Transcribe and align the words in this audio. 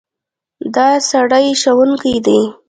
دا 0.75 0.87
سړی 1.09 1.45
ښوونکی 1.61 2.15
دی. 2.25 2.39